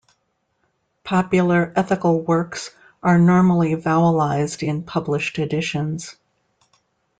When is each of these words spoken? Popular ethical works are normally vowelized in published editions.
Popular 1.03 1.71
ethical 1.75 2.19
works 2.21 2.71
are 3.03 3.19
normally 3.19 3.75
vowelized 3.75 4.67
in 4.67 4.81
published 4.81 5.37
editions. 5.37 6.15